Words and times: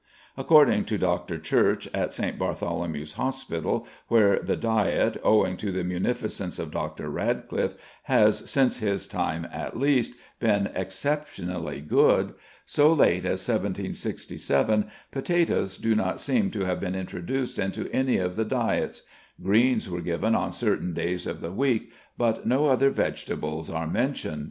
According 0.35 0.85
to 0.85 0.97
Dr. 0.97 1.37
Church, 1.37 1.87
at 1.93 2.11
St. 2.11 2.39
Bartholomew's 2.39 3.13
Hospital, 3.13 3.85
where 4.07 4.39
the 4.39 4.55
diet, 4.55 5.17
owing 5.23 5.57
to 5.57 5.71
the 5.71 5.83
munificence 5.83 6.57
of 6.57 6.71
Dr. 6.71 7.07
Radcliffe, 7.07 7.75
has, 8.05 8.39
since 8.49 8.77
his 8.79 9.05
time 9.05 9.45
at 9.53 9.77
least, 9.77 10.13
been 10.39 10.71
exceptionally 10.73 11.81
good, 11.81 12.33
so 12.65 12.91
late 12.91 13.25
as 13.25 13.47
1767 13.47 14.87
potatoes 15.11 15.77
do 15.77 15.93
not 15.93 16.19
seem 16.19 16.49
to 16.49 16.61
have 16.65 16.79
been 16.79 16.95
introduced 16.95 17.59
into 17.59 17.87
any 17.93 18.17
of 18.17 18.35
the 18.35 18.43
diets; 18.45 19.03
greens 19.43 19.87
were 19.87 20.01
given 20.01 20.33
on 20.33 20.51
certain 20.51 20.95
days 20.95 21.27
of 21.27 21.41
the 21.41 21.51
week, 21.51 21.91
but 22.17 22.43
no 22.43 22.65
other 22.65 22.89
vegetables 22.89 23.69
are 23.69 23.85
mentioned. 23.85 24.39